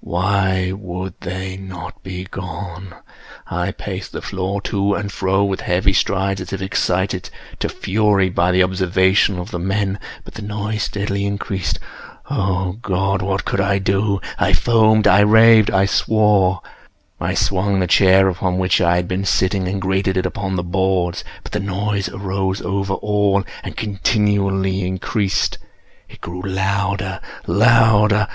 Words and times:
Why 0.00 0.72
would 0.74 1.20
they 1.20 1.58
not 1.58 2.02
be 2.02 2.24
gone? 2.24 2.94
I 3.46 3.72
paced 3.72 4.12
the 4.12 4.22
floor 4.22 4.62
to 4.62 4.94
and 4.94 5.12
fro 5.12 5.44
with 5.44 5.60
heavy 5.60 5.92
strides, 5.92 6.40
as 6.40 6.50
if 6.50 6.62
excited 6.62 7.28
to 7.58 7.68
fury 7.68 8.30
by 8.30 8.52
the 8.52 8.62
observations 8.62 9.38
of 9.38 9.50
the 9.50 9.58
men—but 9.58 10.32
the 10.32 10.40
noise 10.40 10.84
steadily 10.84 11.26
increased. 11.26 11.78
Oh 12.30 12.78
God! 12.80 13.20
what 13.20 13.44
could 13.44 13.60
I 13.60 13.78
do? 13.78 14.18
I 14.38 14.54
foamed—I 14.54 15.20
raved—I 15.20 15.84
swore! 15.84 16.62
I 17.20 17.34
swung 17.34 17.78
the 17.78 17.86
chair 17.86 18.30
upon 18.30 18.56
which 18.56 18.80
I 18.80 18.96
had 18.96 19.06
been 19.06 19.26
sitting, 19.26 19.68
and 19.68 19.78
grated 19.78 20.16
it 20.16 20.24
upon 20.24 20.56
the 20.56 20.62
boards, 20.64 21.22
but 21.42 21.52
the 21.52 21.60
noise 21.60 22.08
arose 22.08 22.62
over 22.62 22.94
all 22.94 23.44
and 23.62 23.76
continually 23.76 24.86
increased. 24.86 25.58
It 26.08 26.22
grew 26.22 26.40
louder—louder—louder! 26.40 28.30